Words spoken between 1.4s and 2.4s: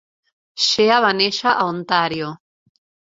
a Ontàrio.